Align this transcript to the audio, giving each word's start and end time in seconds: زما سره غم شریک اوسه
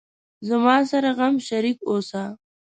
زما 0.47 0.75
سره 0.91 1.09
غم 1.17 1.35
شریک 1.47 1.77
اوسه 1.89 2.23